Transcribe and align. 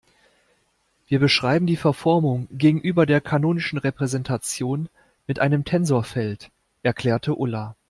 Wir 1.09 1.19
beschreiben 1.19 1.67
die 1.67 1.75
Verformung 1.75 2.47
gegenüber 2.49 3.05
der 3.05 3.21
kanonischen 3.21 3.77
Repräsentation 3.77 4.89
mit 5.27 5.37
einem 5.39 5.63
Tensorfeld, 5.63 6.49
erklärte 6.81 7.35
Ulla. 7.35 7.75